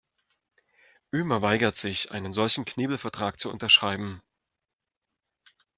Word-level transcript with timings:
Ömer 1.13 1.43
weigert 1.43 1.75
sich, 1.75 2.09
einen 2.09 2.31
solchen 2.31 2.65
Knebelvertrag 2.65 3.39
zu 3.39 3.51
unterschreiben. 3.51 4.19